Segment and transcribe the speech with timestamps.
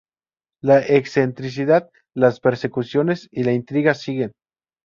[0.63, 4.31] La excentricidad, las persecuciones y la intriga siguen.